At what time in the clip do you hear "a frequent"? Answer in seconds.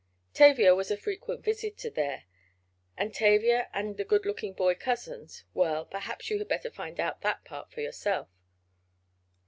0.89-1.43